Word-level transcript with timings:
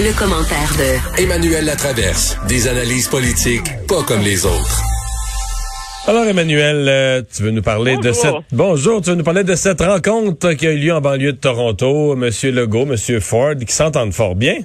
Le, 0.00 0.16
commentaire 0.16 0.70
de 0.78 1.22
Emmanuel 1.22 1.64
Latraverse. 1.64 2.38
Des 2.46 2.68
analyses 2.68 3.08
politiques 3.08 3.66
pas 3.88 4.04
comme 4.06 4.22
les 4.22 4.46
autres. 4.46 4.82
Alors 6.06 6.24
Emmanuel, 6.24 6.86
euh, 6.88 7.22
tu 7.22 7.42
veux 7.42 7.50
nous 7.50 7.62
parler 7.62 7.96
de 7.96 8.12
cette 8.12 8.34
bonjour, 8.52 9.02
tu 9.02 9.10
veux 9.10 9.16
nous 9.16 9.24
parler 9.24 9.42
de 9.42 9.56
cette 9.56 9.80
rencontre 9.80 10.52
qui 10.52 10.68
a 10.68 10.72
eu 10.72 10.78
lieu 10.78 10.94
en 10.94 11.00
banlieue 11.00 11.32
de 11.32 11.38
Toronto, 11.38 12.14
Monsieur 12.14 12.52
Legault, 12.52 12.86
Monsieur 12.86 13.18
Ford, 13.18 13.56
qui 13.56 13.74
s'entendent 13.74 14.12
fort 14.12 14.36
bien. 14.36 14.58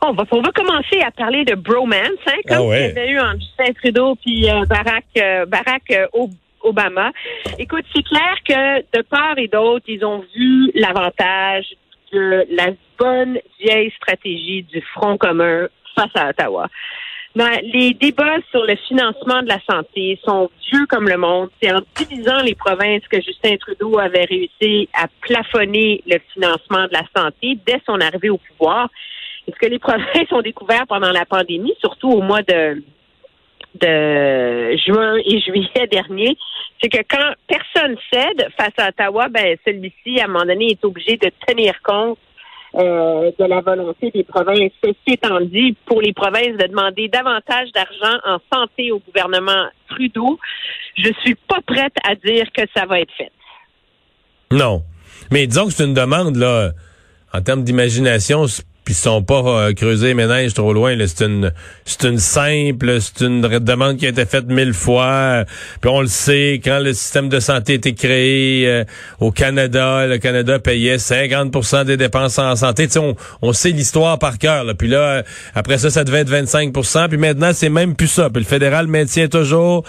On 0.00 0.12
va, 0.12 0.24
on 0.30 0.40
va 0.40 0.50
commencer 0.52 1.00
à 1.06 1.10
parler 1.10 1.44
de 1.44 1.54
bromance, 1.54 2.24
hein, 2.26 2.40
comme 2.48 2.70
ah 2.72 2.78
il 2.78 2.80
y 2.80 2.98
avait 2.98 3.10
eu 3.10 3.20
entre 3.20 3.40
Justin 3.40 3.72
Trudeau 3.74 4.16
puis 4.16 4.48
euh, 4.48 4.64
Barack, 4.64 5.04
euh, 5.18 5.44
Barack 5.44 5.92
Obama. 6.62 7.12
Écoute, 7.58 7.84
c'est 7.94 8.04
clair 8.04 8.36
que 8.48 8.96
de 8.96 9.02
part 9.02 9.36
et 9.36 9.48
d'autre, 9.48 9.84
ils 9.86 10.04
ont 10.04 10.24
vu 10.34 10.72
l'avantage 10.74 11.66
de 12.12 12.46
la 12.56 12.72
bonne 12.98 13.38
vieille 13.60 13.92
stratégie 13.96 14.62
du 14.62 14.80
Front 14.94 15.16
commun 15.16 15.68
face 15.94 16.10
à 16.14 16.30
Ottawa. 16.30 16.68
Ben, 17.36 17.60
les 17.62 17.92
débats 17.92 18.38
sur 18.50 18.64
le 18.64 18.76
financement 18.88 19.42
de 19.42 19.48
la 19.48 19.60
santé 19.68 20.18
sont 20.24 20.48
vieux 20.72 20.86
comme 20.86 21.06
le 21.06 21.18
monde. 21.18 21.50
C'est 21.60 21.70
en 21.70 21.82
divisant 21.94 22.40
les 22.40 22.54
provinces 22.54 23.06
que 23.10 23.20
Justin 23.20 23.58
Trudeau 23.58 23.98
avait 23.98 24.24
réussi 24.24 24.88
à 24.94 25.06
plafonner 25.20 26.02
le 26.06 26.18
financement 26.32 26.86
de 26.86 26.94
la 26.94 27.02
santé 27.14 27.58
dès 27.66 27.82
son 27.84 28.00
arrivée 28.00 28.30
au 28.30 28.38
pouvoir. 28.38 28.88
Et 29.46 29.52
ce 29.52 29.56
que 29.58 29.66
les 29.66 29.78
provinces 29.78 30.32
ont 30.32 30.40
découvert 30.40 30.86
pendant 30.86 31.12
la 31.12 31.26
pandémie, 31.26 31.74
surtout 31.78 32.08
au 32.08 32.22
mois 32.22 32.40
de, 32.40 32.82
juin 34.86 35.18
et 35.22 35.38
juillet 35.40 35.86
dernier, 35.92 36.38
c'est 36.80 36.88
que 36.88 37.02
quand 37.06 37.34
personne 37.46 37.98
cède 38.10 38.48
face 38.56 38.72
à 38.78 38.88
Ottawa, 38.88 39.28
ben 39.28 39.58
celui-ci, 39.66 40.20
à 40.20 40.24
un 40.24 40.28
moment 40.28 40.46
donné, 40.46 40.70
est 40.70 40.84
obligé 40.86 41.18
de 41.18 41.30
tenir 41.46 41.74
compte 41.82 42.18
euh, 42.74 43.30
de 43.38 43.44
la 43.44 43.60
volonté 43.60 44.10
des 44.10 44.24
provinces. 44.24 44.72
Ceci 44.84 45.14
étant 45.14 45.40
dit, 45.40 45.76
pour 45.86 46.00
les 46.00 46.12
provinces 46.12 46.56
de 46.58 46.66
demander 46.66 47.08
davantage 47.08 47.70
d'argent 47.72 48.18
en 48.24 48.38
santé 48.52 48.92
au 48.92 48.98
gouvernement 48.98 49.66
Trudeau, 49.88 50.38
je 50.96 51.10
suis 51.22 51.34
pas 51.34 51.60
prête 51.66 51.94
à 52.04 52.14
dire 52.14 52.46
que 52.52 52.62
ça 52.74 52.86
va 52.86 53.00
être 53.00 53.12
fait. 53.16 53.30
Non. 54.50 54.82
Mais 55.30 55.46
disons 55.46 55.66
que 55.66 55.72
c'est 55.72 55.84
une 55.84 55.94
demande, 55.94 56.36
là, 56.36 56.72
en 57.32 57.40
termes 57.40 57.64
d'imagination, 57.64 58.46
puis 58.86 58.94
ils 58.94 58.98
sont 58.98 59.20
pas 59.20 59.42
euh, 59.44 59.72
creusés 59.74 60.06
les 60.06 60.14
ménages 60.14 60.54
trop 60.54 60.72
loin. 60.72 60.96
C'est 61.08 61.24
une 61.24 61.52
c'est 61.84 62.04
une 62.04 62.18
simple, 62.18 63.00
c'est 63.00 63.26
une 63.26 63.40
demande 63.40 63.96
qui 63.96 64.06
a 64.06 64.10
été 64.10 64.24
faite 64.24 64.46
mille 64.46 64.74
fois. 64.74 65.44
Puis 65.80 65.90
on 65.90 66.00
le 66.00 66.06
sait, 66.06 66.60
quand 66.64 66.78
le 66.78 66.92
système 66.94 67.28
de 67.28 67.40
santé 67.40 67.72
a 67.72 67.76
été 67.76 67.94
créé 67.94 68.68
euh, 68.68 68.84
au 69.18 69.32
Canada, 69.32 70.06
le 70.06 70.18
Canada 70.18 70.60
payait 70.60 70.98
50% 70.98 71.84
des 71.84 71.96
dépenses 71.96 72.38
en 72.38 72.54
santé. 72.54 72.86
On, 72.96 73.16
on 73.42 73.52
sait 73.52 73.70
l'histoire 73.70 74.20
par 74.20 74.38
cœur. 74.38 74.64
Puis 74.78 74.86
là, 74.86 75.24
après 75.56 75.78
ça, 75.78 75.90
ça 75.90 76.04
devait 76.04 76.20
être 76.20 76.30
25% 76.30 77.08
Puis 77.08 77.18
maintenant, 77.18 77.50
c'est 77.52 77.68
même 77.68 77.96
plus 77.96 78.06
ça. 78.06 78.30
Puis 78.30 78.44
le 78.44 78.48
fédéral 78.48 78.86
maintient 78.86 79.26
toujours 79.26 79.82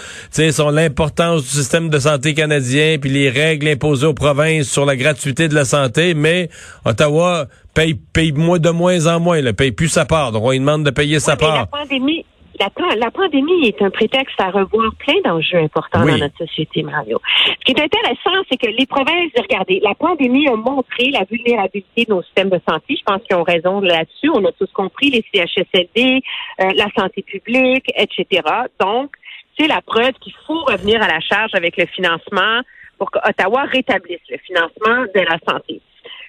son 0.51 0.71
l'importance 0.71 1.43
du 1.43 1.49
système 1.49 1.89
de 1.89 1.99
santé 1.99 2.33
canadien, 2.33 2.97
puis 2.99 3.11
les 3.11 3.29
règles 3.29 3.67
imposées 3.67 4.07
aux 4.07 4.15
provinces 4.15 4.67
sur 4.67 4.85
la 4.85 4.95
gratuité 4.95 5.47
de 5.47 5.53
la 5.53 5.65
santé. 5.65 6.15
Mais 6.15 6.49
Ottawa 6.83 7.47
paye, 7.77 7.93
paye 7.93 8.31
moins 8.31 8.59
de 8.59 8.71
moins 8.71 9.05
en 9.05 9.19
moins, 9.19 9.41
ne 9.41 9.51
paye 9.51 9.71
plus 9.71 9.89
sa 9.89 10.05
part. 10.05 10.31
Donc, 10.31 10.43
on 10.43 10.51
lui 10.51 10.59
demande 10.59 10.83
de 10.83 10.89
payer 10.89 11.19
sa 11.19 11.35
part. 11.35 11.55
La 11.55 11.65
pandémie, 11.67 12.25
la, 12.59 13.11
pandémie 13.11 13.67
est 13.67 13.79
un 13.83 13.91
prétexte 13.91 14.39
à 14.39 14.49
revoir 14.49 14.91
plein 14.97 15.21
d'enjeux 15.23 15.59
importants 15.59 16.03
dans 16.03 16.17
notre 16.17 16.37
société, 16.37 16.81
Mario. 16.81 17.21
Ce 17.45 17.65
qui 17.65 17.73
est 17.73 17.83
intéressant, 17.83 18.43
c'est 18.49 18.57
que 18.57 18.67
les 18.67 18.87
provinces, 18.87 19.31
regardez, 19.37 19.79
la 19.83 19.93
pandémie 19.93 20.47
a 20.47 20.55
montré 20.55 21.11
la 21.11 21.23
vulnérabilité 21.29 22.05
de 22.05 22.15
nos 22.15 22.23
systèmes 22.23 22.49
de 22.49 22.59
santé. 22.67 22.95
Je 22.97 23.03
pense 23.05 23.21
qu'ils 23.23 23.37
ont 23.37 23.43
raison 23.43 23.79
là-dessus. 23.79 24.29
On 24.33 24.43
a 24.45 24.51
tous 24.53 24.71
compris 24.73 25.11
les 25.11 25.23
CHSLD, 25.31 26.21
euh, 26.61 26.71
la 26.75 26.87
santé 26.97 27.21
publique, 27.21 27.91
etc. 27.95 28.41
Donc, 28.79 29.11
c'est 29.59 29.67
la 29.67 29.81
preuve 29.81 30.13
qu'il 30.21 30.33
faut 30.47 30.63
revenir 30.63 31.01
à 31.03 31.07
la 31.07 31.19
charge 31.19 31.51
avec 31.53 31.77
le 31.77 31.85
financement 31.85 32.61
pour 32.97 33.11
qu'Ottawa 33.11 33.65
rétablisse 33.65 34.19
le 34.29 34.37
financement 34.39 35.03
de 35.13 35.19
la 35.19 35.37
santé. 35.47 35.81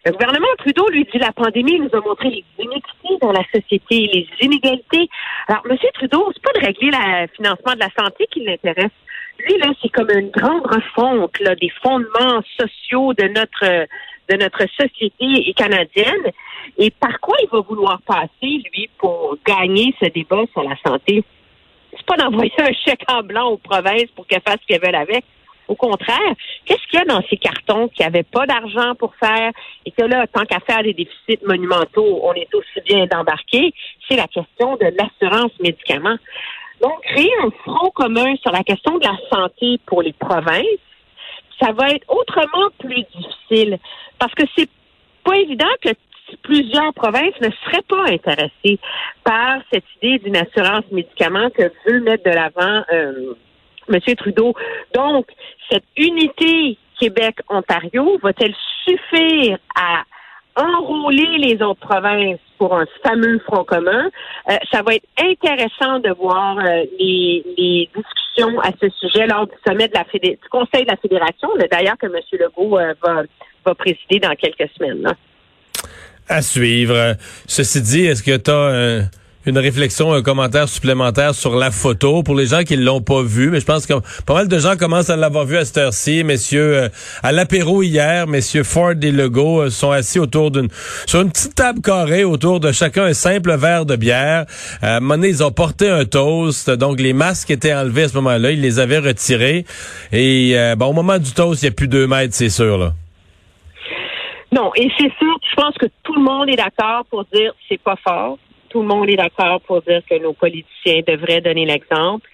Le 0.04 0.12
gouvernement 0.12 0.46
Trudeau 0.58 0.88
lui 0.90 1.04
dit 1.12 1.18
la 1.18 1.32
pandémie 1.32 1.80
nous 1.80 1.90
a 1.92 2.00
montré 2.00 2.30
les 2.30 2.44
inéquités 2.58 3.18
dans 3.20 3.32
la 3.32 3.42
société, 3.52 4.08
les 4.12 4.26
inégalités. 4.40 5.08
Alors, 5.48 5.62
M. 5.68 5.76
Trudeau, 5.94 6.30
c'est 6.32 6.42
pas 6.42 6.58
de 6.58 6.64
régler 6.64 6.90
le 6.92 7.26
financement 7.34 7.74
de 7.74 7.80
la 7.80 7.90
santé 7.98 8.26
qui 8.30 8.44
l'intéresse. 8.44 8.92
Lui, 9.38 9.58
là, 9.58 9.70
c'est 9.80 9.88
comme 9.88 10.10
une 10.10 10.30
grande 10.30 10.66
refonte 10.66 11.38
là, 11.40 11.54
des 11.56 11.70
fondements 11.82 12.42
sociaux 12.58 13.12
de 13.14 13.28
notre 13.28 13.86
de 14.28 14.36
notre 14.36 14.66
société 14.78 15.52
canadienne. 15.54 16.32
Et 16.76 16.90
par 16.90 17.18
quoi 17.20 17.36
il 17.42 17.48
va 17.48 17.60
vouloir 17.60 18.00
passer, 18.02 18.28
lui, 18.42 18.88
pour 18.98 19.36
gagner 19.46 19.94
ce 20.00 20.08
débat 20.10 20.42
sur 20.52 20.62
la 20.62 20.76
santé? 20.86 21.24
C'est 21.92 22.06
pas 22.06 22.16
d'envoyer 22.16 22.52
un 22.58 22.72
chèque 22.72 23.04
en 23.08 23.22
blanc 23.22 23.48
aux 23.48 23.56
provinces 23.56 24.10
pour 24.14 24.26
qu'elles 24.26 24.42
fassent 24.42 24.60
ce 24.60 24.66
qu'elles 24.66 24.84
veulent 24.84 24.94
avec. 24.94 25.24
Au 25.68 25.74
contraire, 25.74 26.34
qu'est-ce 26.64 26.82
qu'il 26.88 26.98
y 26.98 27.02
a 27.02 27.04
dans 27.04 27.22
ces 27.28 27.36
cartons 27.36 27.88
qui 27.88 28.02
n'avaient 28.02 28.22
pas 28.22 28.46
d'argent 28.46 28.94
pour 28.98 29.14
faire 29.16 29.52
et 29.84 29.90
que 29.90 30.02
là, 30.02 30.26
tant 30.26 30.44
qu'à 30.44 30.60
faire 30.60 30.82
des 30.82 30.94
déficits 30.94 31.44
monumentaux, 31.46 32.20
on 32.24 32.32
est 32.32 32.52
aussi 32.54 32.80
bien 32.86 33.06
d'embarquer? 33.06 33.74
C'est 34.08 34.16
la 34.16 34.26
question 34.26 34.76
de 34.76 34.86
l'assurance 34.98 35.52
médicaments. 35.60 36.16
Donc, 36.80 37.02
créer 37.02 37.30
un 37.42 37.50
front 37.64 37.90
commun 37.90 38.34
sur 38.36 38.52
la 38.52 38.62
question 38.62 38.98
de 38.98 39.04
la 39.04 39.16
santé 39.30 39.78
pour 39.86 40.02
les 40.02 40.14
provinces, 40.14 40.64
ça 41.60 41.72
va 41.72 41.90
être 41.90 42.06
autrement 42.08 42.68
plus 42.78 43.04
difficile 43.14 43.78
parce 44.18 44.32
que 44.34 44.44
c'est 44.56 44.70
pas 45.24 45.36
évident 45.36 45.66
que 45.82 45.90
plusieurs 46.42 46.92
provinces 46.94 47.34
ne 47.40 47.50
seraient 47.64 47.82
pas 47.88 48.04
intéressées 48.04 48.78
par 49.24 49.60
cette 49.72 49.84
idée 50.00 50.18
d'une 50.18 50.36
assurance 50.36 50.84
médicaments 50.92 51.50
que 51.50 51.70
veut 51.86 52.00
mettre 52.00 52.24
de 52.24 52.30
l'avant 52.30 52.84
euh, 52.92 53.34
M. 53.88 54.14
Trudeau. 54.16 54.54
Donc, 54.94 55.26
cette 55.70 55.84
unité 55.96 56.78
Québec-Ontario 56.98 58.18
va-t-elle 58.22 58.54
suffire 58.84 59.58
à 59.74 60.02
enrôler 60.56 61.38
les 61.38 61.62
autres 61.62 61.80
provinces 61.80 62.40
pour 62.58 62.74
un 62.76 62.84
fameux 63.04 63.38
front 63.40 63.64
commun? 63.64 64.10
Euh, 64.50 64.56
ça 64.72 64.82
va 64.82 64.94
être 64.94 65.06
intéressant 65.18 66.00
de 66.00 66.12
voir 66.14 66.58
euh, 66.58 66.84
les, 66.98 67.88
discussions 67.94 68.60
à 68.60 68.70
ce 68.80 68.88
sujet 69.00 69.26
lors 69.26 69.46
du 69.46 69.54
sommet 69.66 69.88
du 69.88 70.38
Conseil 70.50 70.84
de 70.84 70.90
la 70.90 70.96
Fédération, 70.96 71.48
d'ailleurs 71.70 71.96
que 71.98 72.06
M. 72.06 72.14
Legault 72.32 72.78
euh, 72.78 72.94
va, 73.02 73.22
va 73.64 73.74
présider 73.74 74.18
dans 74.20 74.34
quelques 74.34 74.70
semaines. 74.76 75.12
À 76.28 76.42
suivre. 76.42 77.14
Ceci 77.46 77.80
dit, 77.80 78.06
est-ce 78.06 78.22
que 78.22 78.36
tu 78.36 78.50
as 78.50 79.08
une 79.48 79.58
réflexion, 79.58 80.12
un 80.12 80.22
commentaire 80.22 80.68
supplémentaire 80.68 81.34
sur 81.34 81.56
la 81.56 81.70
photo 81.70 82.22
pour 82.22 82.34
les 82.34 82.46
gens 82.46 82.62
qui 82.62 82.76
l'ont 82.76 83.00
pas 83.00 83.22
vu, 83.22 83.50
mais 83.50 83.60
je 83.60 83.64
pense 83.64 83.86
que 83.86 83.94
pas 84.26 84.34
mal 84.34 84.46
de 84.46 84.58
gens 84.58 84.76
commencent 84.76 85.10
à 85.10 85.16
l'avoir 85.16 85.46
vu 85.46 85.56
à 85.56 85.64
cette 85.64 85.78
heure-ci. 85.78 86.22
Messieurs, 86.22 86.76
euh, 86.76 86.88
à 87.22 87.32
l'apéro 87.32 87.82
hier, 87.82 88.26
messieurs 88.26 88.62
Ford 88.62 88.92
et 89.00 89.10
Legault 89.10 89.62
euh, 89.62 89.70
sont 89.70 89.90
assis 89.90 90.18
autour 90.18 90.50
d'une 90.50 90.68
sur 91.06 91.22
une 91.22 91.30
petite 91.30 91.54
table 91.54 91.80
carrée 91.80 92.24
autour 92.24 92.60
de 92.60 92.72
chacun 92.72 93.04
un 93.04 93.14
simple 93.14 93.56
verre 93.56 93.86
de 93.86 93.96
bière. 93.96 94.44
Euh, 94.82 95.00
donné, 95.00 95.28
ils 95.28 95.42
ont 95.42 95.50
porté 95.50 95.88
un 95.88 96.04
toast, 96.04 96.70
donc 96.70 97.00
les 97.00 97.14
masques 97.14 97.50
étaient 97.50 97.74
enlevés 97.74 98.04
à 98.04 98.08
ce 98.08 98.14
moment-là, 98.16 98.50
ils 98.50 98.60
les 98.60 98.78
avaient 98.78 98.98
retirés. 98.98 99.64
Et 100.12 100.54
bon, 100.76 100.86
au 100.86 100.92
moment 100.92 101.18
du 101.18 101.32
toast, 101.32 101.62
il 101.62 101.66
y 101.66 101.68
a 101.68 101.72
plus 101.72 101.88
deux 101.88 102.06
mètres, 102.06 102.34
c'est 102.34 102.50
sûr 102.50 102.76
là. 102.76 102.92
Non, 104.52 104.70
et 104.76 104.88
c'est 104.98 105.12
sûr, 105.18 105.38
je 105.50 105.54
pense 105.56 105.74
que 105.76 105.86
tout 106.02 106.14
le 106.14 106.22
monde 106.22 106.48
est 106.48 106.56
d'accord 106.56 107.04
pour 107.10 107.24
dire 107.32 107.52
c'est 107.68 107.80
pas 107.80 107.96
fort 107.96 108.38
tout 108.68 108.82
le 108.82 108.88
monde 108.88 109.08
est 109.10 109.16
d'accord 109.16 109.60
pour 109.62 109.82
dire 109.82 110.02
que 110.08 110.18
nos 110.18 110.32
politiciens 110.32 111.00
devraient 111.06 111.40
donner 111.40 111.66
l'exemple. 111.66 112.28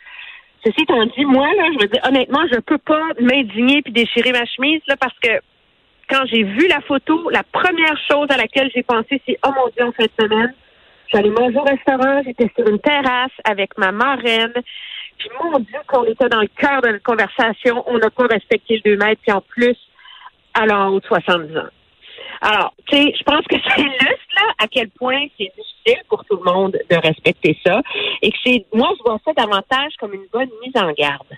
Ceci 0.65 0.83
étant 0.83 1.05
dit, 1.07 1.25
moi, 1.25 1.47
là, 1.55 1.65
je 1.75 1.83
veux 1.83 1.89
dire, 1.89 2.03
honnêtement, 2.07 2.47
je 2.51 2.59
peux 2.61 2.79
pas 2.79 3.03
m'indigner 3.21 3.83
puis 3.83 3.93
déchirer 3.93 4.33
ma 4.33 4.47
chemise, 4.47 4.81
là, 4.87 4.97
parce 4.97 5.19
que 5.21 5.41
quand 6.09 6.25
j'ai 6.27 6.43
vu 6.43 6.67
la 6.69 6.81
photo, 6.81 7.29
la 7.31 7.43
première 7.43 7.99
chose 8.11 8.27
à 8.31 8.37
laquelle 8.37 8.71
j'ai 8.75 8.83
pensé, 8.83 9.21
c'est, 9.27 9.39
oh 9.47 9.51
mon 9.55 9.69
Dieu, 9.69 9.85
en 9.85 9.93
fin 9.93 10.07
semaine, 10.19 10.55
j'allais 11.13 11.31
manger 11.31 11.57
au 11.57 11.65
restaurant, 11.65 12.23
j'étais 12.25 12.51
sur 12.57 12.67
une 12.69 12.79
terrasse 12.79 13.33
avec 13.45 13.77
ma 13.79 13.93
marraine, 13.93 14.55
puis 15.19 15.29
mon 15.43 15.59
Dieu, 15.59 15.79
qu'on 15.87 16.05
était 16.05 16.29
dans 16.29 16.41
le 16.41 16.49
cœur 16.49 16.81
de 16.83 16.89
notre 16.89 17.03
conversation, 17.03 17.85
on 17.87 17.99
n'a 17.99 18.11
pas 18.11 18.27
respecté 18.27 18.81
le 18.85 18.97
2 18.97 19.05
mètres, 19.05 19.21
puis 19.23 19.33
en 19.33 19.41
plus, 19.41 19.77
à 20.55 20.67
l'en 20.67 20.89
haut 20.89 21.01
de 21.01 21.07
70 21.07 21.57
ans. 21.59 21.71
Alors, 22.41 22.75
tu 22.87 22.97
sais, 22.97 23.15
je 23.19 23.23
pense 23.25 23.45
que 23.47 23.57
c'est 23.57 23.83
juste 23.83 24.35
là 24.37 24.53
à 24.59 24.69
quel 24.69 24.89
point 24.91 25.27
c'est 25.39 25.53
pour 26.09 26.25
tout 26.25 26.39
le 26.43 26.51
monde 26.51 26.79
de 26.91 26.97
respecter 26.97 27.59
ça 27.65 27.81
et 28.23 28.31
que 28.31 28.37
c'est, 28.45 28.65
moi, 28.73 28.91
je 28.99 29.03
vois 29.03 29.19
ça 29.25 29.33
davantage 29.33 29.93
comme 29.99 30.15
une 30.15 30.27
bonne 30.33 30.51
mise 30.63 30.77
en 30.77 30.93
garde 30.93 31.29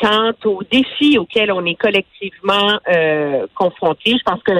quant 0.00 0.32
aux 0.44 0.62
défis 0.70 1.18
auxquels 1.18 1.52
on 1.52 1.64
est 1.64 1.74
collectivement 1.74 2.78
euh, 2.94 3.46
confrontés. 3.54 4.14
Je 4.16 4.22
pense 4.24 4.42
que 4.42 4.52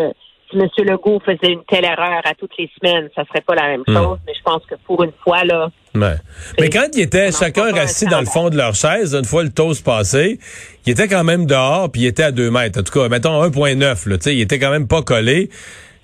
si 0.50 0.56
M. 0.56 0.67
Legault 0.79 1.21
faisait 1.25 1.53
une 1.53 1.62
telle 1.65 1.85
erreur 1.85 2.23
à 2.25 2.35
toutes 2.35 2.56
les 2.59 2.71
semaines, 2.79 3.09
ça 3.15 3.25
serait 3.27 3.43
pas 3.43 3.55
la 3.55 3.69
même 3.69 3.83
hmm. 3.87 3.95
chose. 3.95 4.19
Mais 4.27 4.33
je 4.35 4.43
pense 4.43 4.65
que 4.67 4.75
pour 4.87 5.03
une 5.03 5.12
fois, 5.23 5.45
là. 5.45 5.71
Mais 5.95 6.71
quand 6.71 6.87
ils 6.95 7.03
étaient 7.03 7.33
chacun 7.33 7.75
assis 7.75 8.06
dans 8.06 8.21
le 8.21 8.27
fond 8.27 8.50
de 8.50 8.56
leur 8.56 8.75
chaise, 8.75 9.15
une 9.15 9.25
fois 9.25 9.43
le 9.43 9.50
toast 9.50 9.85
passé, 9.85 10.39
il 10.87 10.93
était 10.93 11.09
quand 11.09 11.25
même 11.25 11.45
dehors, 11.45 11.91
puis 11.91 12.03
il 12.03 12.06
était 12.06 12.23
à 12.23 12.31
deux 12.31 12.50
mètres. 12.50 12.79
En 12.79 12.83
tout 12.85 12.93
cas, 12.93 13.09
mettons 13.09 13.43
1,9. 13.43 14.09
Là, 14.09 14.17
il 14.27 14.41
était 14.41 14.59
quand 14.59 14.71
même 14.71 14.87
pas 14.87 15.03
collé. 15.03 15.50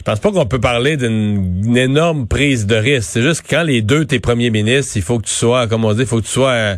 Je 0.06 0.10
pense 0.10 0.20
pas 0.20 0.32
qu'on 0.32 0.44
peut 0.44 0.60
parler 0.60 0.98
d'une 0.98 1.78
énorme 1.78 2.28
prise 2.28 2.66
de 2.66 2.76
risque. 2.76 3.08
C'est 3.08 3.22
juste 3.22 3.40
que 3.40 3.54
quand 3.54 3.62
les 3.62 3.80
deux, 3.80 4.04
tes 4.04 4.20
premiers 4.20 4.50
ministres, 4.50 4.98
il 4.98 5.02
faut 5.02 5.18
que 5.18 5.24
tu 5.24 5.32
sois, 5.32 5.66
comme 5.66 5.86
on 5.86 5.94
dit, 5.94 6.02
il 6.02 6.06
faut 6.06 6.18
que 6.18 6.26
tu 6.26 6.30
sois 6.30 6.50
euh, 6.50 6.76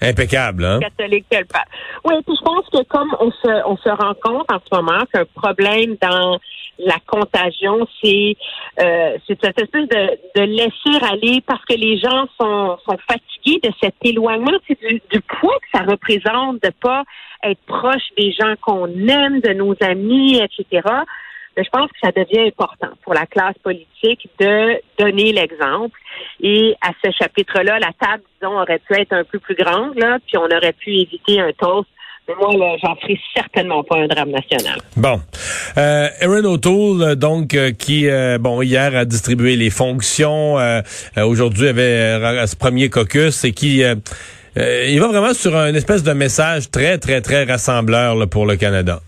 impeccable. 0.00 0.64
Hein? 0.64 0.78
Catholique 0.78 1.26
Oui, 2.04 2.14
puis 2.24 2.36
je 2.38 2.44
pense 2.44 2.66
que 2.72 2.84
comme 2.84 3.16
on 3.18 3.32
se, 3.32 3.66
on 3.66 3.76
se 3.78 3.88
rend 3.88 4.14
compte 4.22 4.46
en 4.52 4.60
ce 4.60 4.76
moment 4.76 5.02
qu'un 5.12 5.24
problème 5.34 5.96
dans 6.00 6.38
la 6.78 6.98
contagion, 7.04 7.84
c'est 8.00 8.36
euh, 8.80 9.18
cette 9.26 9.44
espèce 9.44 9.88
de, 9.88 10.40
de 10.40 10.42
laisser 10.42 11.04
aller 11.10 11.42
parce 11.44 11.64
que 11.64 11.74
les 11.74 11.98
gens 11.98 12.28
sont, 12.40 12.78
sont 12.88 12.98
fatigués 13.08 13.58
de 13.60 13.72
cet 13.82 13.96
éloignement, 14.04 14.52
c'est 14.68 14.78
du, 14.78 15.02
du 15.10 15.20
poids 15.20 15.58
que 15.62 15.78
ça 15.78 15.84
représente 15.84 16.62
de 16.62 16.70
pas 16.80 17.02
être 17.42 17.60
proche 17.66 18.06
des 18.16 18.30
gens 18.30 18.54
qu'on 18.60 18.86
aime, 18.86 19.40
de 19.40 19.52
nos 19.52 19.74
amis, 19.80 20.40
etc. 20.40 20.86
Mais 21.58 21.64
je 21.64 21.70
pense 21.70 21.90
que 21.90 21.98
ça 22.00 22.12
devient 22.12 22.46
important 22.46 22.94
pour 23.02 23.14
la 23.14 23.26
classe 23.26 23.58
politique 23.64 24.30
de 24.38 24.80
donner 24.96 25.32
l'exemple. 25.32 25.98
Et 26.40 26.76
à 26.80 26.92
ce 27.04 27.10
chapitre-là, 27.10 27.80
la 27.80 27.92
table, 28.00 28.22
disons, 28.40 28.60
aurait 28.60 28.78
pu 28.78 28.94
être 28.94 29.12
un 29.12 29.24
peu 29.24 29.40
plus 29.40 29.56
grande, 29.56 29.98
là, 29.98 30.18
puis 30.24 30.38
on 30.38 30.46
aurait 30.46 30.72
pu 30.72 30.92
éviter 30.92 31.40
un 31.40 31.52
toast 31.52 31.88
mais 32.28 32.34
moi, 32.38 32.76
j'en 32.82 32.94
ferai 32.96 33.18
certainement 33.34 33.82
pas 33.82 33.96
un 33.96 34.06
drame 34.06 34.30
national. 34.30 34.78
Bon. 34.96 35.20
Euh, 35.78 36.08
Aaron 36.20 36.44
O'Toole, 36.44 37.16
donc, 37.16 37.54
euh, 37.54 37.72
qui, 37.72 38.06
euh, 38.06 38.36
bon, 38.38 38.60
hier 38.60 38.94
a 38.94 39.06
distribué 39.06 39.56
les 39.56 39.70
fonctions, 39.70 40.58
euh, 40.58 40.82
aujourd'hui 41.16 41.68
avait 41.68 42.46
ce 42.46 42.54
premier 42.54 42.90
caucus 42.90 43.44
et 43.44 43.52
qui, 43.52 43.82
il 44.56 45.00
va 45.00 45.08
vraiment 45.08 45.32
sur 45.32 45.56
un 45.56 45.72
espèce 45.74 46.02
de 46.02 46.12
message 46.12 46.70
très, 46.70 46.98
très, 46.98 47.22
très 47.22 47.44
rassembleur 47.44 48.14
là, 48.14 48.26
pour 48.26 48.44
le 48.44 48.56
Canada. 48.56 49.00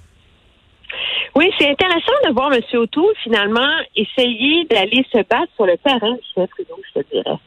Oui, 1.41 1.51
c'est 1.59 1.71
intéressant 1.71 2.13
de 2.29 2.35
voir 2.35 2.53
M. 2.53 2.61
O'Toole, 2.75 3.15
finalement, 3.23 3.73
essayer 3.97 4.67
d'aller 4.67 5.07
se 5.11 5.23
battre 5.27 5.51
sur 5.57 5.65
le 5.65 5.79
terrain 5.79 6.15
chef 6.35 6.51
je 6.59 7.01
te 7.01 7.11
dirais. 7.11 7.39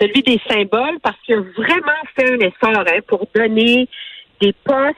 Celui 0.00 0.22
des 0.22 0.40
symboles, 0.48 0.98
parce 1.02 1.18
qu'il 1.26 1.34
a 1.34 1.40
vraiment 1.54 2.00
fait 2.16 2.32
un 2.32 2.38
effort 2.38 2.84
hein, 2.86 3.00
pour 3.06 3.26
donner 3.34 3.86
des 4.40 4.54
postes 4.64 4.96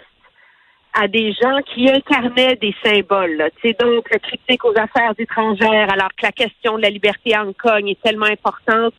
à 0.92 1.08
des 1.08 1.32
gens 1.32 1.58
qui 1.74 1.90
incarnaient 1.90 2.54
des 2.54 2.72
symboles. 2.84 3.50
C'est 3.62 3.80
donc 3.80 4.04
critique 4.04 4.64
aux 4.64 4.78
affaires 4.78 5.14
étrangères, 5.18 5.92
alors 5.92 6.10
que 6.16 6.24
la 6.26 6.30
question 6.30 6.76
de 6.76 6.82
la 6.82 6.90
liberté 6.90 7.34
à 7.34 7.42
Hong 7.42 7.56
Kong 7.56 7.82
est 7.88 8.00
tellement 8.00 8.26
importante. 8.26 8.94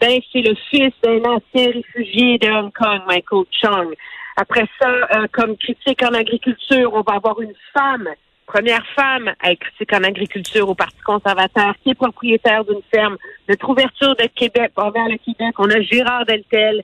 Ben, 0.00 0.18
c'est 0.32 0.40
le 0.40 0.54
fils 0.70 0.94
d'un 1.02 1.22
ancien 1.24 1.70
réfugié 1.70 2.38
de 2.38 2.48
Hong 2.48 2.72
Kong, 2.72 3.02
Michael 3.06 3.44
Chung. 3.50 3.94
Après 4.38 4.64
ça, 4.80 4.88
euh, 4.88 5.26
comme 5.32 5.54
critique 5.58 6.02
en 6.02 6.14
agriculture, 6.14 6.94
on 6.94 7.02
va 7.02 7.16
avoir 7.16 7.42
une 7.42 7.54
femme, 7.74 8.08
première 8.46 8.86
femme 8.94 9.32
à 9.40 9.52
être 9.52 9.60
critique 9.60 9.92
en 9.92 10.04
agriculture 10.04 10.68
au 10.68 10.74
Parti 10.74 10.98
conservateur, 11.04 11.74
qui 11.82 11.90
est 11.90 11.94
propriétaire 11.94 12.64
d'une 12.64 12.82
ferme. 12.92 13.16
Notre 13.48 13.68
ouverture 13.68 14.16
de 14.16 14.26
Québec 14.34 14.72
envers 14.76 15.08
le 15.08 15.18
Québec, 15.18 15.54
on 15.58 15.70
a 15.70 15.80
Gérard 15.80 16.24
Deltel, 16.26 16.82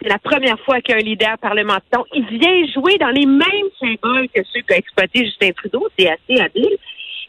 c'est 0.00 0.08
la 0.08 0.18
première 0.18 0.58
fois 0.60 0.80
qu'un 0.80 0.96
leader 0.96 1.36
parlementaire, 1.38 2.02
il 2.14 2.24
vient 2.26 2.66
jouer 2.72 2.96
dans 2.98 3.10
les 3.10 3.26
mêmes 3.26 3.70
symboles 3.78 4.28
que 4.34 4.40
ceux 4.50 4.62
qu'a 4.62 4.76
exploité 4.76 5.26
Justin 5.26 5.50
Trudeau. 5.52 5.86
C'est 5.98 6.08
assez 6.08 6.40
habile. 6.40 6.76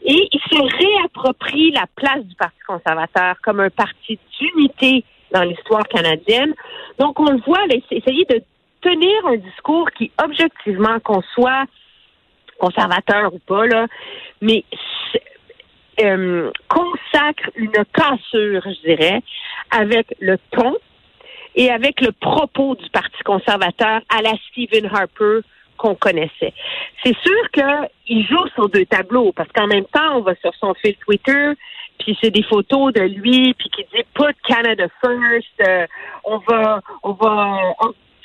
Et 0.04 0.28
il 0.32 0.40
se 0.40 1.02
réapproprie 1.02 1.70
la 1.72 1.84
place 1.94 2.24
du 2.24 2.34
Parti 2.34 2.58
conservateur 2.66 3.36
comme 3.42 3.60
un 3.60 3.70
parti 3.70 4.18
d'unité 4.38 5.04
dans 5.32 5.42
l'histoire 5.42 5.86
canadienne. 5.88 6.54
Donc, 6.98 7.20
on 7.20 7.30
le 7.30 7.40
voit, 7.42 7.60
essayer 7.90 8.24
de 8.24 8.42
tenir 8.80 9.26
un 9.26 9.36
discours 9.36 9.90
qui, 9.92 10.10
objectivement, 10.22 10.98
qu'on 11.00 11.22
soit 11.34 11.66
conservateur 12.62 13.34
ou 13.34 13.38
pas, 13.40 13.66
là, 13.66 13.86
mais 14.40 14.64
euh, 16.00 16.50
consacre 16.68 17.50
une 17.56 17.84
cassure, 17.92 18.62
je 18.64 18.88
dirais, 18.88 19.22
avec 19.70 20.14
le 20.20 20.38
ton, 20.52 20.76
et 21.54 21.70
avec 21.70 22.00
le 22.00 22.12
propos 22.12 22.74
du 22.74 22.88
Parti 22.90 23.22
conservateur 23.24 24.00
à 24.08 24.22
la 24.22 24.32
Stephen 24.48 24.86
Harper 24.86 25.40
qu'on 25.76 25.94
connaissait. 25.94 26.54
C'est 27.04 27.16
sûr 27.18 27.50
qu'il 27.52 28.26
joue 28.26 28.46
sur 28.54 28.68
deux 28.68 28.86
tableaux 28.86 29.32
parce 29.32 29.50
qu'en 29.52 29.66
même 29.66 29.84
temps, 29.86 30.16
on 30.16 30.20
va 30.20 30.34
sur 30.36 30.54
son 30.54 30.74
fil 30.74 30.94
Twitter, 30.96 31.52
puis 31.98 32.16
c'est 32.22 32.30
des 32.30 32.42
photos 32.42 32.92
de 32.92 33.02
lui, 33.02 33.54
puis 33.54 33.68
qui 33.70 33.84
dit 33.94 34.04
Put 34.14 34.36
Canada 34.46 34.86
first, 35.00 35.48
euh, 35.66 35.86
on 36.24 36.38
va, 36.38 36.80
on 37.02 37.12
va, 37.12 37.58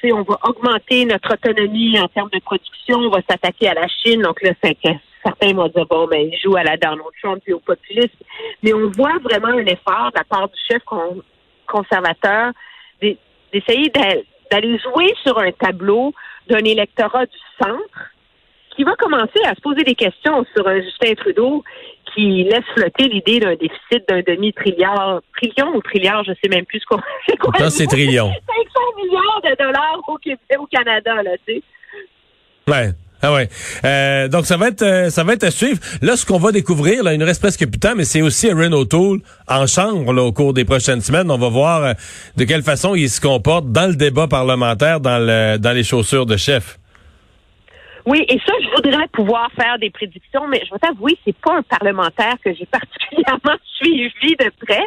on 0.06 0.24
va 0.24 0.40
augmenter 0.44 1.06
notre 1.06 1.34
autonomie 1.34 2.00
en 2.00 2.08
termes 2.08 2.30
de 2.32 2.40
production, 2.40 2.98
on 2.98 3.10
va 3.10 3.20
s'attaquer 3.30 3.70
à 3.70 3.74
la 3.74 3.88
Chine. 3.88 4.22
Donc 4.22 4.42
là, 4.42 4.52
c'est 4.64 4.78
certains 5.24 5.54
vont 5.54 5.68
dire 5.68 5.86
bon, 5.86 6.08
ben 6.08 6.30
il 6.32 6.40
joue 6.40 6.56
à 6.56 6.64
la 6.64 6.78
Donald 6.78 7.02
Trump 7.22 7.42
et 7.48 7.54
au 7.54 7.60
populisme, 7.60 8.18
mais 8.64 8.74
on 8.74 8.90
voit 8.92 9.18
vraiment 9.24 9.48
un 9.48 9.66
effort 9.66 10.12
de 10.14 10.18
la 10.18 10.24
part 10.24 10.48
du 10.48 10.60
chef 10.70 10.82
conservateur 11.68 12.52
d'essayer 13.02 13.90
d'aller 14.52 14.80
jouer 14.80 15.14
sur 15.24 15.38
un 15.38 15.52
tableau 15.52 16.14
d'un 16.50 16.64
électorat 16.64 17.26
du 17.26 17.38
centre 17.62 18.12
qui 18.76 18.84
va 18.84 18.96
commencer 18.96 19.42
à 19.44 19.56
se 19.56 19.62
poser 19.62 19.84
des 19.84 19.96
questions 19.96 20.46
sur 20.56 20.68
un 20.68 20.82
Justin 20.82 21.16
Trudeau 21.16 21.64
qui 22.14 22.44
laisse 22.44 22.64
flotter 22.76 23.10
l'idée 23.10 23.40
d'un 23.40 23.56
déficit 23.56 24.08
d'un 24.08 24.22
demi-trilliard, 24.22 25.22
trillion 25.36 25.76
ou 25.76 25.82
trilliard, 25.82 26.24
je 26.24 26.34
sais 26.42 26.50
même 26.50 26.66
plus 26.66 26.80
ce 26.80 26.86
qu'on 26.86 27.02
c'est 27.70 27.88
trillion. 27.88 28.32
500 29.48 29.56
milliards 29.56 29.58
de 29.58 29.64
dollars 29.64 30.02
au 30.08 30.18
Québec, 30.18 30.58
au 30.60 30.66
Canada, 30.68 31.24
là, 31.24 31.32
tu 31.46 31.56
sais. 31.56 31.64
Ouais. 32.68 32.92
Ah 33.22 33.34
ouais. 33.34 33.50
Euh, 33.84 34.28
donc 34.28 34.46
ça 34.46 34.58
va 34.58 34.68
être 34.68 34.84
euh, 34.84 35.10
ça 35.10 35.24
va 35.24 35.34
être 35.34 35.44
à 35.44 35.50
suivre. 35.50 35.80
Là, 36.04 36.16
ce 36.16 36.26
qu'on 36.26 36.38
va 36.38 36.52
découvrir, 36.52 37.04
là, 37.04 37.14
il 37.14 37.20
nous 37.20 37.26
reste 37.26 37.42
presque 37.42 37.62
plus 37.62 37.72
de 37.72 37.80
temps, 37.80 37.96
mais 37.96 38.04
c'est 38.04 38.22
aussi 38.22 38.48
Aaron 38.50 38.72
O'Toole 38.74 39.22
en 39.48 39.66
chambre 39.66 40.14
là, 40.14 40.22
au 40.22 40.32
cours 40.32 40.54
des 40.54 40.66
prochaines 40.66 41.02
semaines. 41.02 41.32
On 41.32 41.38
va 41.38 41.50
voir 41.50 41.84
euh, 41.84 41.94
de 42.36 42.44
quelle 42.44 42.62
façon 42.62 42.94
il 42.94 43.10
se 43.10 43.20
comporte 43.20 43.72
dans 43.72 43.88
le 43.88 43.96
débat 43.96 44.28
parlementaire, 44.28 45.00
dans 45.00 45.18
le 45.18 45.58
dans 45.58 45.72
les 45.72 45.84
chaussures 45.84 46.28
de 46.28 46.38
chef. 46.38 46.78
Oui, 48.06 48.24
et 48.30 48.40
ça, 48.46 48.54
je 48.62 48.70
voudrais 48.76 49.08
pouvoir 49.12 49.50
faire 49.60 49.80
des 49.80 49.90
prédictions, 49.90 50.48
mais 50.48 50.62
je 50.66 50.72
vais 50.72 50.80
t'avouer, 50.80 51.18
c'est 51.26 51.36
pas 51.36 51.58
un 51.58 51.64
parlementaire 51.64 52.36
que 52.46 52.54
j'ai 52.54 52.66
particulièrement 52.72 53.58
suivi 53.82 54.36
de 54.40 54.52
près. 54.64 54.86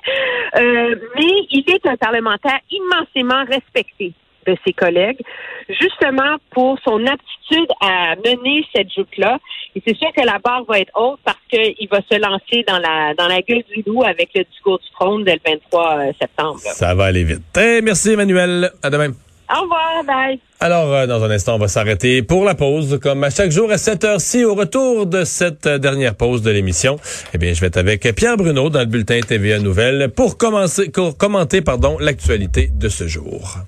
mais 0.55 1.33
il 1.51 1.65
est 1.67 1.87
un 1.87 1.97
parlementaire 1.97 2.61
immensément 2.71 3.45
respecté 3.45 4.15
de 4.51 4.57
ses 4.67 4.73
collègues, 4.73 5.21
justement 5.69 6.37
pour 6.51 6.79
son 6.85 7.07
aptitude 7.07 7.69
à 7.81 8.17
mener 8.17 8.65
cette 8.75 8.93
joute-là. 8.93 9.39
Et 9.75 9.83
c'est 9.87 9.97
sûr 9.97 10.09
que 10.17 10.25
la 10.25 10.39
barre 10.39 10.65
va 10.69 10.81
être 10.81 10.93
haute 10.95 11.21
parce 11.25 11.39
qu'il 11.51 11.89
va 11.91 12.01
se 12.11 12.19
lancer 12.19 12.65
dans 12.67 12.79
la 12.79 13.15
dans 13.15 13.29
la 13.29 13.41
gueule 13.43 13.65
du 13.75 13.83
loup 13.87 14.03
avec 14.05 14.31
le 14.35 14.45
discours 14.45 14.79
du 14.79 14.91
trône 14.99 15.25
dès 15.25 15.35
le 15.35 15.41
23 15.45 15.99
euh, 15.99 16.13
septembre. 16.21 16.59
Ça 16.61 16.95
va 16.95 17.05
aller 17.07 17.25
vite. 17.25 17.43
Eh, 17.59 17.81
merci 17.83 18.11
Emmanuel. 18.11 18.71
À 18.83 18.91
demain. 18.91 19.13
Au 19.53 19.63
revoir, 19.63 20.05
bye. 20.07 20.39
Alors, 20.61 20.95
euh, 20.95 21.07
dans 21.07 21.25
un 21.25 21.31
instant, 21.31 21.57
on 21.57 21.59
va 21.59 21.67
s'arrêter 21.67 22.23
pour 22.23 22.45
la 22.45 22.55
pause, 22.55 23.01
comme 23.03 23.25
à 23.25 23.31
chaque 23.31 23.51
jour 23.51 23.73
à 23.73 23.79
cette 23.79 24.05
heure-ci. 24.05 24.45
Au 24.45 24.55
retour 24.55 25.07
de 25.07 25.25
cette 25.25 25.67
euh, 25.67 25.79
dernière 25.79 26.15
pause 26.15 26.43
de 26.43 26.51
l'émission, 26.51 27.01
eh 27.35 27.39
bien, 27.39 27.53
je 27.53 27.61
vais 27.61 27.67
être 27.67 27.77
avec 27.77 28.03
Pierre 28.15 28.37
Bruno 28.37 28.71
dans 28.71 28.79
le 28.79 28.87
bulletin 28.87 29.21
TVA 29.21 29.59
Nouvelles 29.59 30.11
pour 30.15 30.39
commencer, 30.39 30.91
pour 30.91 31.17
commenter, 31.17 31.63
pardon, 31.63 31.97
l'actualité 31.99 32.71
de 32.73 32.89
ce 32.89 33.09
jour. 33.09 33.61